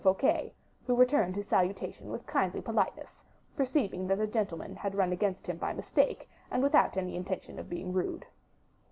[0.03, 0.51] Fouquet,
[0.87, 3.23] who returned his salutation with kindly politeness,
[3.55, 7.69] perceiving that the gentleman had run against him by mistake and without any intention of
[7.69, 8.25] being rude.